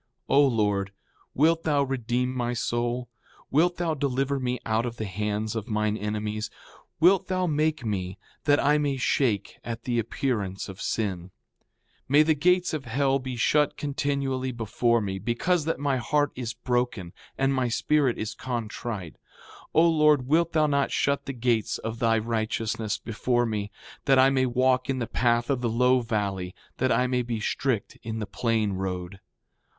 [0.27, 0.91] 4:31 O Lord,
[1.35, 3.07] wilt thou redeem my soul?
[3.51, 6.49] Wilt thou deliver me out of the hands of mine enemies?
[6.99, 11.25] Wilt thou make me that I may shake at the appearance of sin?
[11.29, 11.29] 4:32
[12.09, 16.53] May the gates of hell be shut continually before me, because that my heart is
[16.55, 19.17] broken and my spirit is contrite!
[19.75, 23.69] O Lord, wilt thou not shut the gates of thy righteousness before me,
[24.05, 27.39] that I may walk in the path of the low valley, that I may be
[27.39, 29.19] strict in the plain road!